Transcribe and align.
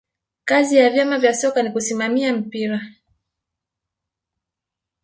kazi 0.45 0.75
ya 0.77 0.89
vyama 0.89 1.17
vya 1.17 1.33
soka 1.33 1.63
ni 1.63 1.71
kusimamia 1.71 2.33
mpira 2.35 2.81